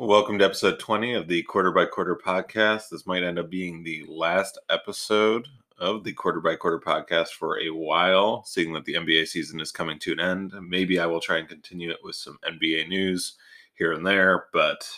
[0.00, 2.88] Welcome to episode 20 of the Quarter by Quarter podcast.
[2.88, 7.58] This might end up being the last episode of the Quarter by Quarter podcast for
[7.58, 10.54] a while, seeing that the NBA season is coming to an end.
[10.62, 13.38] Maybe I will try and continue it with some NBA news
[13.74, 14.88] here and there, but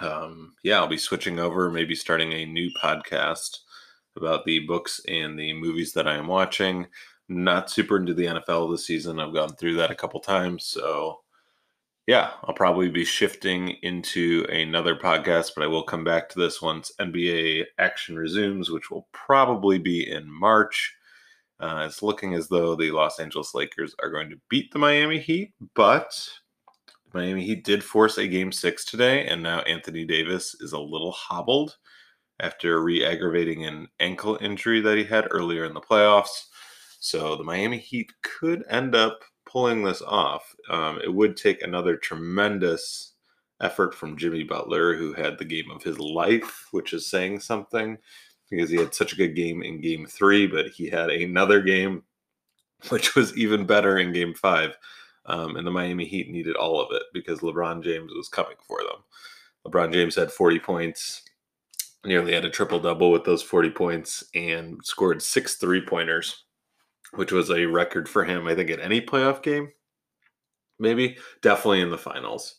[0.00, 3.58] um, yeah, I'll be switching over, maybe starting a new podcast
[4.16, 6.88] about the books and the movies that I am watching.
[7.28, 9.20] Not super into the NFL this season.
[9.20, 11.20] I've gone through that a couple times, so
[12.06, 16.60] yeah, I'll probably be shifting into another podcast, but I will come back to this
[16.60, 20.94] once NBA action resumes, which will probably be in March.
[21.60, 25.20] Uh, it's looking as though the Los Angeles Lakers are going to beat the Miami
[25.20, 26.12] Heat, but
[27.14, 31.12] Miami Heat did force a game six today, and now Anthony Davis is a little
[31.12, 31.76] hobbled
[32.40, 36.46] after re aggravating an ankle injury that he had earlier in the playoffs.
[36.98, 39.20] So the Miami Heat could end up
[39.52, 40.54] pulling this off.
[40.70, 43.12] Um, it would take another tremendous
[43.60, 47.98] effort from Jimmy Butler, who had the game of his life, which is saying something
[48.50, 52.02] because he had such a good game in game three, but he had another game
[52.88, 54.76] which was even better in game five.
[55.26, 58.78] Um, and the Miami Heat needed all of it because LeBron James was coming for
[58.78, 59.04] them.
[59.66, 61.22] LeBron James had 40 points,
[62.04, 66.42] nearly had a triple double with those 40 points, and scored six three pointers
[67.14, 69.70] which was a record for him, I think, at any playoff game.
[70.78, 72.56] Maybe, definitely in the finals.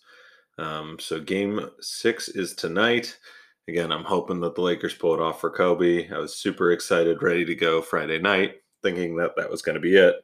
[0.58, 3.18] Um, so game six is tonight.
[3.68, 6.10] Again, I'm hoping that the Lakers pull it off for Kobe.
[6.10, 9.82] I was super excited, ready to go Friday night, thinking that that was going to
[9.82, 10.16] be it,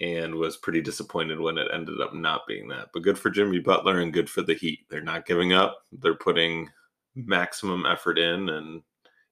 [0.00, 2.88] and was pretty disappointed when it ended up not being that.
[2.92, 4.80] But good for Jimmy Butler and good for the Heat.
[4.88, 5.78] They're not giving up.
[5.90, 6.68] They're putting
[7.14, 8.82] maximum effort in, and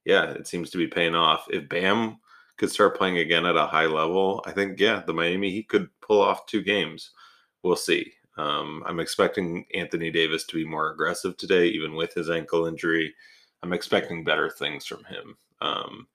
[0.05, 1.45] yeah, it seems to be paying off.
[1.49, 2.19] If Bam
[2.59, 5.89] could start playing again at a high level, I think yeah, the Miami he could
[6.01, 7.11] pull off two games.
[7.63, 8.13] We'll see.
[8.37, 13.15] Um, I'm expecting Anthony Davis to be more aggressive today, even with his ankle injury.
[13.63, 15.35] I'm expecting better things from him.
[15.61, 16.07] Um,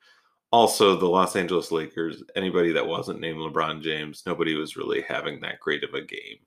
[0.50, 5.40] also, the Los Angeles Lakers, anybody that wasn't named LeBron James, nobody was really having
[5.40, 6.38] that great of a game.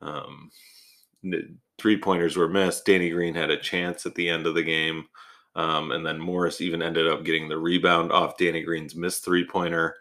[0.00, 0.50] Um,
[1.78, 2.86] three pointers were missed.
[2.86, 5.06] Danny Green had a chance at the end of the game.
[5.56, 9.46] Um, and then Morris even ended up getting the rebound off Danny Green's missed three
[9.46, 9.96] pointer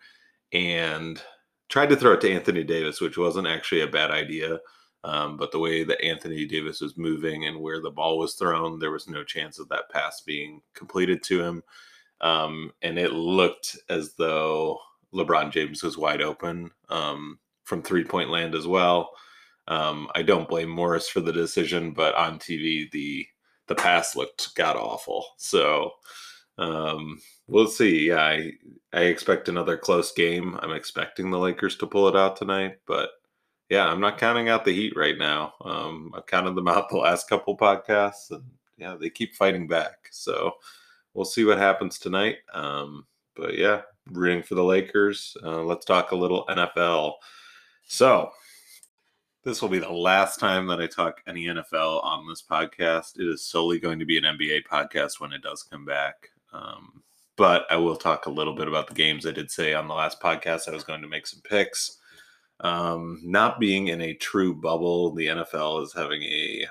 [0.52, 1.22] and
[1.70, 4.60] tried to throw it to Anthony Davis, which wasn't actually a bad idea.
[5.04, 8.80] Um, but the way that Anthony Davis was moving and where the ball was thrown,
[8.80, 11.64] there was no chance of that pass being completed to him.
[12.22, 14.80] Um, and it looked as though
[15.14, 19.12] LeBron James was wide open um, from three point land as well.
[19.68, 23.26] Um, I don't blame Morris for the decision, but on TV, the
[23.74, 25.26] the pass looked god awful.
[25.38, 25.94] So
[26.58, 28.08] um, we'll see.
[28.08, 28.52] Yeah, I
[28.94, 30.58] I expect another close game.
[30.62, 33.10] I'm expecting the Lakers to pull it out tonight, but
[33.70, 35.54] yeah, I'm not counting out the Heat right now.
[35.62, 38.44] Um, I've counted them out the last couple podcasts, and
[38.78, 40.10] yeah, they keep fighting back.
[40.12, 40.54] So
[41.16, 42.38] we'll see what happens tonight.
[42.54, 43.82] Um, but yeah,
[44.12, 45.36] rooting for the Lakers.
[45.42, 47.14] Uh, let's talk a little NFL.
[47.88, 48.30] So
[49.44, 53.20] this will be the last time that I talk any NFL on this podcast.
[53.20, 56.30] It is solely going to be an NBA podcast when it does come back.
[56.54, 57.04] Um,
[57.36, 59.26] but I will talk a little bit about the games.
[59.26, 61.98] I did say on the last podcast I was going to make some picks.
[62.62, 66.66] Um, not being in a true bubble, the NFL is having a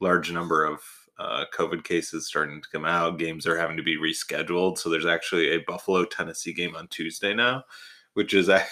[0.00, 0.80] large number of
[1.18, 3.20] uh, COVID cases starting to come out.
[3.20, 4.78] Games are having to be rescheduled.
[4.78, 7.62] So there's actually a Buffalo Tennessee game on Tuesday now
[8.16, 8.64] which is the,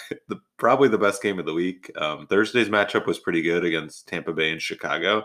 [0.57, 1.91] probably the best game of the week.
[1.95, 5.23] Um, Thursday's matchup was pretty good against Tampa Bay and Chicago.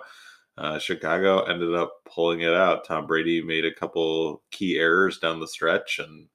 [0.59, 2.85] Uh, Chicago ended up pulling it out.
[2.85, 6.27] Tom Brady made a couple key errors down the stretch, and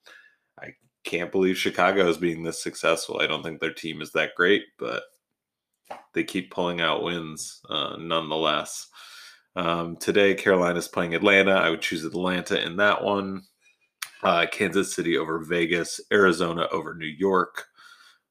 [0.59, 0.69] I
[1.03, 3.19] can't believe Chicago is being this successful.
[3.21, 5.03] I don't think their team is that great, but
[6.15, 8.87] they keep pulling out wins uh, nonetheless.
[9.55, 11.51] Um, today, Carolina is playing Atlanta.
[11.51, 13.43] I would choose Atlanta in that one.
[14.23, 17.67] Uh, Kansas City over Vegas, Arizona over New York,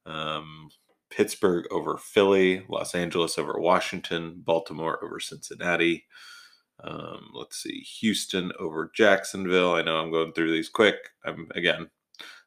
[0.07, 0.69] um,
[1.11, 6.07] Pittsburgh over Philly, Los Angeles over Washington, Baltimore over Cincinnati.
[6.83, 9.75] Um, let's see, Houston over Jacksonville.
[9.75, 10.97] I know I'm going through these quick.
[11.25, 11.89] I'm again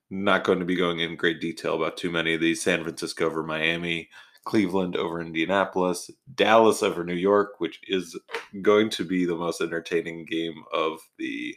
[0.10, 2.62] not going to be going in great detail about too many of these.
[2.62, 4.10] San Francisco over Miami,
[4.46, 8.18] Cleveland over Indianapolis, Dallas over New York, which is
[8.62, 11.56] going to be the most entertaining game of the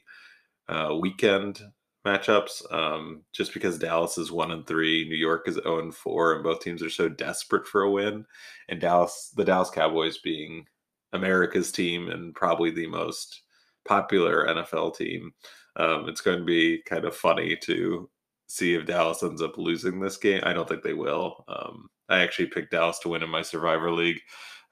[0.69, 1.61] uh, weekend
[2.07, 2.63] matchups.
[2.73, 6.43] Um, just because Dallas is one and three, New York is zero and four, and
[6.45, 8.25] both teams are so desperate for a win.
[8.69, 10.67] And Dallas, the Dallas Cowboys, being
[11.13, 13.43] America's team and probably the most
[13.87, 15.33] popular NFL team,
[15.77, 18.09] um, it's going to be kind of funny to
[18.47, 20.41] see if Dallas ends up losing this game.
[20.45, 21.45] I don't think they will.
[21.49, 24.21] Um, I actually picked Dallas to win in my Survivor League.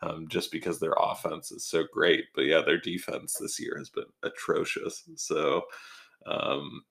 [0.02, 2.26] um, just because their offense is so great.
[2.34, 5.04] But yeah, their defense this year has been atrocious.
[5.16, 5.62] So,
[6.26, 6.82] um,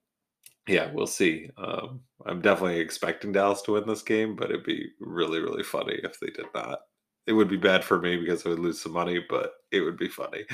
[0.67, 1.49] yeah, we'll see.
[1.57, 5.99] Um, I'm definitely expecting Dallas to win this game, but it'd be really, really funny
[6.03, 6.79] if they did not.
[7.25, 9.97] It would be bad for me because I would lose some money, but it would
[9.97, 10.45] be funny.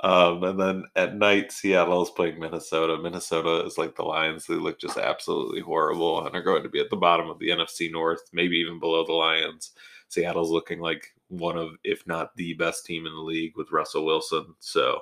[0.00, 3.00] Um, and then at night, Seattle is playing Minnesota.
[3.00, 6.80] Minnesota is like the Lions; they look just absolutely horrible and are going to be
[6.80, 9.72] at the bottom of the NFC North, maybe even below the Lions.
[10.08, 14.04] Seattle's looking like one of, if not the best team in the league with Russell
[14.04, 14.46] Wilson.
[14.60, 15.00] So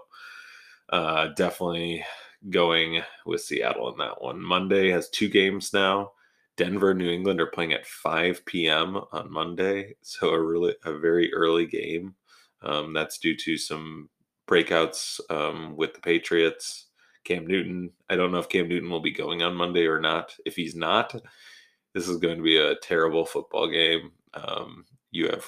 [0.91, 2.05] uh, definitely
[2.51, 4.41] going with Seattle in that one.
[4.41, 6.13] Monday has two games now.
[6.57, 9.01] Denver, New England are playing at 5 p.m.
[9.13, 12.15] on Monday, so a really a very early game.
[12.63, 14.09] Um, that's due to some
[14.47, 16.87] breakouts um, with the Patriots.
[17.25, 17.91] Cam Newton.
[18.11, 20.35] I don't know if Cam Newton will be going on Monday or not.
[20.45, 21.15] If he's not,
[21.95, 24.13] this is going to be a terrible football game.
[24.35, 25.47] Um, you have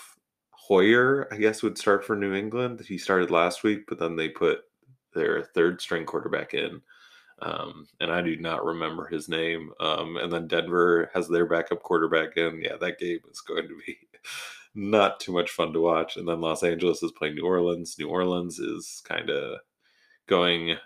[0.50, 2.81] Hoyer, I guess, would start for New England.
[2.81, 4.60] He started last week, but then they put
[5.16, 6.80] their third string quarterback in.
[7.42, 9.70] Um, and I do not remember his name.
[9.80, 12.62] Um, and then Denver has their backup quarterback in.
[12.62, 13.98] Yeah, that game is going to be
[14.74, 16.16] not too much fun to watch.
[16.16, 17.96] And then Los Angeles is playing New Orleans.
[17.98, 19.58] New Orleans is kind of
[20.28, 20.76] going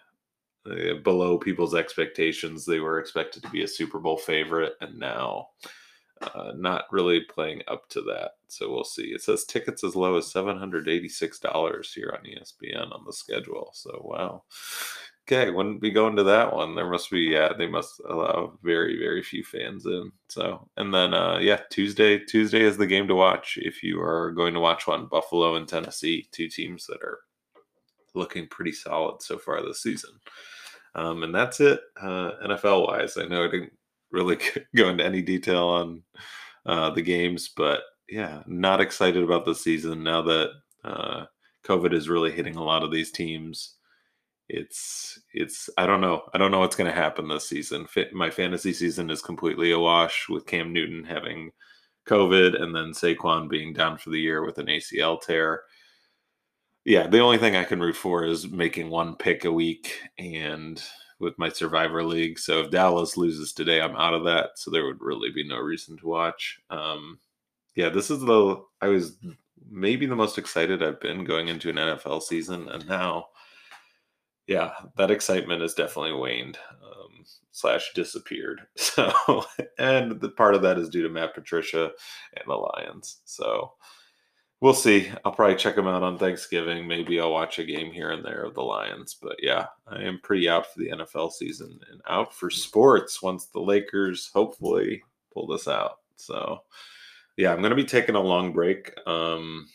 [0.66, 2.64] uh, below people's expectations.
[2.64, 5.48] They were expected to be a Super Bowl favorite, and now
[6.20, 8.32] uh, not really playing up to that.
[8.48, 9.04] So we'll see.
[9.04, 13.70] It says tickets as low as $786 here on ESPN on the schedule.
[13.72, 14.42] So, wow.
[15.26, 16.74] Okay, wouldn't be going to that one.
[16.74, 20.10] There must be, yeah, they must allow very, very few fans in.
[20.28, 24.32] So, and then, uh, yeah, Tuesday, Tuesday is the game to watch if you are
[24.32, 25.06] going to watch one.
[25.06, 27.20] Buffalo and Tennessee, two teams that are
[28.14, 30.10] looking pretty solid so far this season.
[30.96, 33.16] Um, and that's it, uh, NFL wise.
[33.16, 33.72] I know I didn't
[34.10, 34.38] really
[34.76, 36.02] go into any detail on
[36.66, 40.50] uh, the games, but yeah, not excited about the season now that
[40.84, 41.24] uh,
[41.64, 43.76] COVID is really hitting a lot of these teams.
[44.48, 47.86] It's it's I don't know I don't know what's going to happen this season.
[48.12, 51.52] My fantasy season is completely awash with Cam Newton having
[52.08, 55.62] COVID and then Saquon being down for the year with an ACL tear.
[56.84, 60.82] Yeah, the only thing I can root for is making one pick a week and
[61.20, 62.38] with my survivor league.
[62.38, 64.58] So if Dallas loses today, I'm out of that.
[64.58, 66.58] So there would really be no reason to watch.
[66.70, 67.20] Um,
[67.76, 69.16] yeah, this is the I was
[69.70, 73.26] maybe the most excited I've been going into an NFL season, and now,
[74.46, 78.62] yeah, that excitement has definitely waned um, slash disappeared.
[78.76, 79.44] So,
[79.78, 81.92] and the part of that is due to Matt Patricia
[82.36, 83.20] and the Lions.
[83.24, 83.72] So
[84.60, 85.10] we'll see.
[85.24, 86.86] I'll probably check them out on Thanksgiving.
[86.86, 89.14] Maybe I'll watch a game here and there of the Lions.
[89.20, 93.46] But yeah, I am pretty out for the NFL season and out for sports once
[93.46, 95.02] the Lakers hopefully
[95.32, 95.98] pull this out.
[96.16, 96.60] So
[97.36, 99.66] yeah, I'm going to be taking a long break um,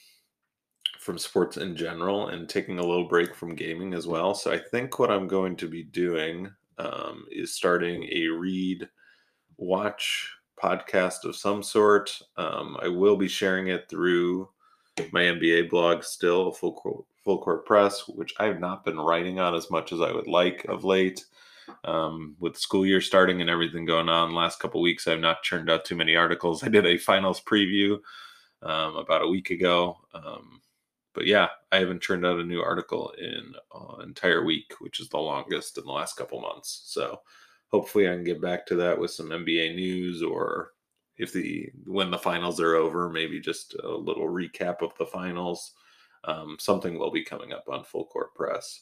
[1.00, 4.36] from sports in general and taking a little break from gaming as well.
[4.36, 8.88] So I think what I'm going to be doing um, is starting a read
[9.58, 10.32] watch
[10.62, 12.18] podcast of some sort.
[12.38, 14.50] Um, I will be sharing it through
[15.12, 19.56] my NBA blog still, full court, full court press, which I've not been writing on
[19.56, 21.26] as much as I would like of late.
[21.84, 25.70] Um, with school year starting and everything going on, last couple weeks I've not churned
[25.70, 26.64] out too many articles.
[26.64, 27.98] I did a finals preview
[28.62, 30.62] um, about a week ago, um,
[31.14, 35.10] but yeah, I haven't churned out a new article in an entire week, which is
[35.10, 36.84] the longest in the last couple months.
[36.86, 37.22] So
[37.70, 40.72] hopefully I can get back to that with some NBA news or
[41.18, 45.74] if the when the finals are over, maybe just a little recap of the finals.
[46.24, 48.82] Um, something will be coming up on Full Court Press.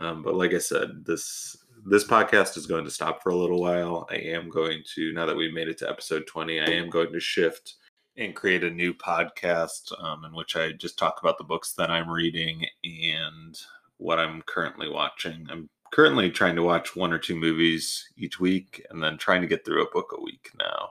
[0.00, 1.56] Um, but like I said, this
[1.86, 4.06] this podcast is going to stop for a little while.
[4.10, 7.12] I am going to now that we've made it to episode twenty, I am going
[7.12, 7.74] to shift
[8.16, 11.90] and create a new podcast um, in which I just talk about the books that
[11.90, 13.56] I'm reading and
[13.98, 15.46] what I'm currently watching.
[15.50, 19.46] I'm currently trying to watch one or two movies each week and then trying to
[19.46, 20.90] get through a book a week now.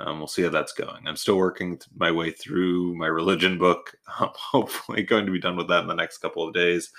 [0.00, 1.06] Um, we'll see how that's going.
[1.06, 3.94] I'm still working my way through my religion book.
[4.18, 6.90] I'm hopefully going to be done with that in the next couple of days.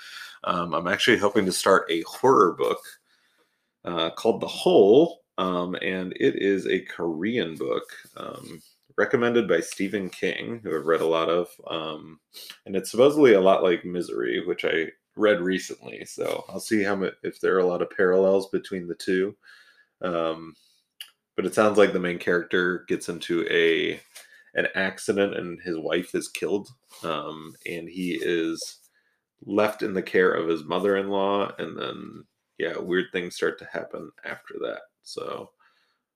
[0.44, 2.80] Um, I'm actually hoping to start a horror book
[3.84, 7.84] uh, called The Hole, um, and it is a Korean book
[8.16, 8.62] um,
[8.96, 11.48] recommended by Stephen King, who I've read a lot of.
[11.68, 12.20] Um,
[12.66, 16.04] and it's supposedly a lot like Misery, which I read recently.
[16.04, 19.36] So I'll see how if there are a lot of parallels between the two.
[20.00, 20.54] Um,
[21.36, 24.00] but it sounds like the main character gets into a
[24.54, 26.68] an accident and his wife is killed
[27.04, 28.78] um, and he is
[29.44, 32.24] left in the care of his mother-in-law and then
[32.58, 35.50] yeah weird things start to happen after that so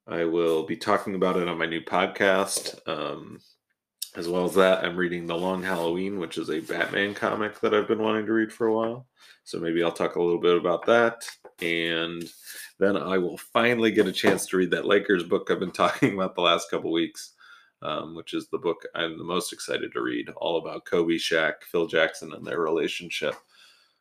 [0.07, 3.39] i will be talking about it on my new podcast um,
[4.17, 7.75] as well as that, I'm reading The Long Halloween, which is a Batman comic that
[7.75, 9.07] I've been wanting to read for a while.
[9.45, 11.29] So maybe I'll talk a little bit about that.
[11.61, 12.29] And
[12.79, 16.15] then I will finally get a chance to read that Lakers book I've been talking
[16.15, 17.33] about the last couple weeks,
[17.83, 21.55] um, which is the book I'm the most excited to read, all about Kobe, Shaq,
[21.71, 23.35] Phil Jackson, and their relationship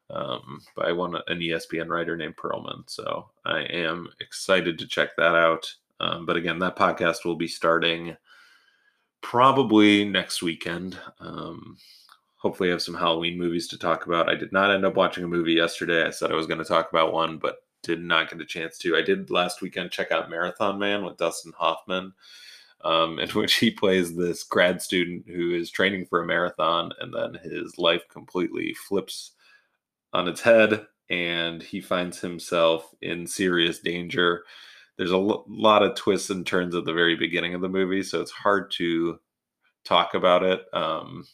[0.09, 2.83] um, by one an ESPN writer named Pearlman.
[2.87, 5.73] So I am excited to check that out.
[5.99, 8.15] Um, but again, that podcast will be starting
[9.21, 10.97] probably next weekend.
[11.19, 11.77] Um,
[12.45, 14.29] hopefully, have some Halloween movies to talk about.
[14.29, 16.05] I did not end up watching a movie yesterday.
[16.05, 18.77] I said I was going to talk about one, but did not get a chance
[18.77, 18.95] to.
[18.95, 22.13] I did last weekend check out Marathon Man with Dustin Hoffman,
[22.83, 27.11] um, in which he plays this grad student who is training for a marathon, and
[27.11, 29.31] then his life completely flips
[30.13, 34.43] on its head, and he finds himself in serious danger
[34.97, 38.03] there's a l- lot of twists and turns at the very beginning of the movie,
[38.03, 39.19] so it's hard to
[39.83, 40.61] talk about it.
[40.73, 41.25] Um,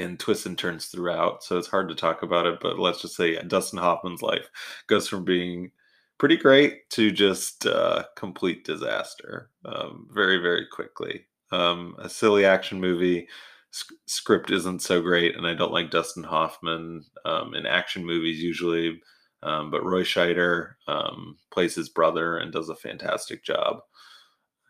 [0.00, 2.58] and twists and turns throughout, so it's hard to talk about it.
[2.60, 4.48] But let's just say yeah, Dustin Hoffman's life
[4.86, 5.70] goes from being
[6.18, 11.26] pretty great to just uh, complete disaster um, very, very quickly.
[11.50, 13.26] Um, a silly action movie.
[14.06, 19.00] script isn't so great, and I don't like Dustin Hoffman um, in action movies usually.
[19.42, 23.80] Um, but Roy Scheider um, plays his brother and does a fantastic job.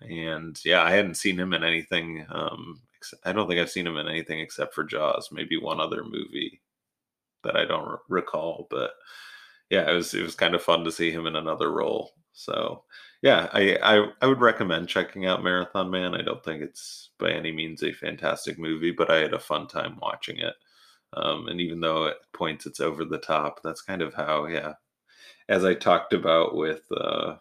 [0.01, 2.25] And yeah, I hadn't seen him in anything.
[3.25, 6.61] I don't think I've seen him in anything except for Jaws, maybe one other movie
[7.45, 8.67] that I don't recall.
[8.71, 8.93] But
[9.71, 12.13] yeah, it was it was kind of fun to see him in another role.
[12.33, 12.85] So
[13.23, 16.15] yeah, I, I I would recommend checking out Marathon Man.
[16.15, 19.67] I don't think it's by any means a fantastic movie, but I had a fun
[19.69, 20.55] time watching it.
[21.15, 24.75] Um, and even though at points it's over the top, that's kind of how, yeah,
[25.49, 27.37] as I talked about with uh,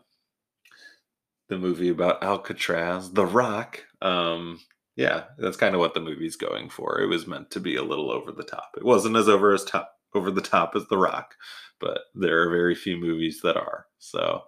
[1.49, 3.85] the movie about Alcatraz, The Rock.
[4.01, 4.59] Um,
[4.99, 6.99] yeah, that's kind of what the movie's going for.
[6.99, 8.71] It was meant to be a little over the top.
[8.75, 11.35] It wasn't as over as top over the top as The Rock,
[11.79, 13.85] but there are very few movies that are.
[13.99, 14.41] So,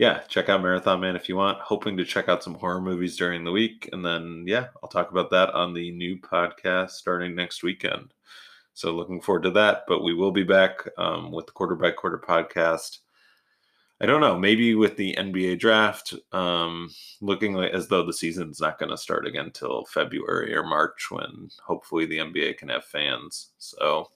[0.00, 1.60] yeah, check out Marathon Man if you want.
[1.60, 5.12] Hoping to check out some horror movies during the week, and then yeah, I'll talk
[5.12, 8.12] about that on the new podcast starting next weekend.
[8.72, 9.84] So looking forward to that.
[9.86, 12.98] But we will be back um, with the quarter by quarter podcast.
[14.00, 18.60] I don't know, maybe with the NBA draft um, looking like as though the season's
[18.60, 22.84] not going to start again until February or March when hopefully the NBA can have
[22.84, 23.50] fans.
[23.58, 24.10] So,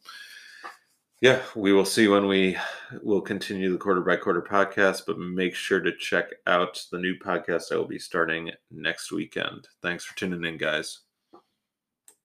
[1.20, 2.56] yeah, we will see when we
[3.02, 7.14] will continue the quarter by quarter podcast, but make sure to check out the new
[7.16, 9.68] podcast I will be starting next weekend.
[9.80, 11.00] Thanks for tuning in, guys.